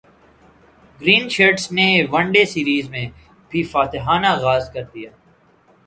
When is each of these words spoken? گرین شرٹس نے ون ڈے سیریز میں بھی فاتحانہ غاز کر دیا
گرین 0.99 1.23
شرٹس 1.35 1.65
نے 1.77 1.87
ون 2.11 2.25
ڈے 2.33 2.43
سیریز 2.53 2.85
میں 2.93 3.05
بھی 3.51 3.61
فاتحانہ 3.71 4.31
غاز 4.41 4.63
کر 4.73 4.83
دیا 4.93 5.09